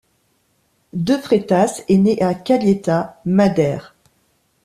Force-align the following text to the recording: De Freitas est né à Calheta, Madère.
De 0.93 1.15
Freitas 1.15 1.83
est 1.87 1.99
né 1.99 2.19
à 2.23 2.33
Calheta, 2.33 3.21
Madère. 3.23 3.93